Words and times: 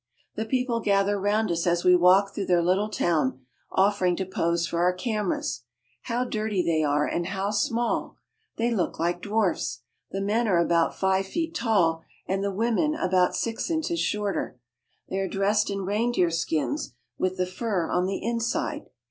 The 0.33 0.45
people 0.45 0.79
gather 0.79 1.19
round 1.19 1.51
us 1.51 1.67
as 1.67 1.83
we 1.83 1.95
walk 1.95 2.33
through 2.33 2.47
their 2.47 2.63
little 2.63 2.89
town, 2.89 3.45
offering 3.71 4.15
to 4.15 4.25
pose 4.25 4.65
for 4.65 4.79
our 4.81 4.93
cameras. 4.93 5.61
How 6.05 6.23
dirty 6.25 6.63
they 6.63 6.81
are 6.83 7.05
and 7.05 7.27
how 7.27 7.51
small! 7.51 8.15
They 8.57 8.71
look 8.73 8.97
like 8.97 9.21
dwarfs. 9.21 9.81
The 10.09 10.19
men 10.19 10.47
are 10.47 10.57
about 10.57 10.97
five 10.97 11.27
feet 11.27 11.53
tall 11.53 12.01
and 12.27 12.43
the 12.43 12.49
women 12.51 12.95
about 12.95 13.35
six 13.35 13.69
inches 13.69 13.99
shorter. 13.99 14.59
They 15.07 15.19
are 15.19 15.29
dressed 15.29 15.69
in 15.69 15.85
reindeer 15.85 16.31
skins 16.31 16.95
with 17.19 17.37
the 17.37 17.45
fur 17.45 17.87
on 17.91 18.07
the 18.07 18.23
inside. 18.25 18.87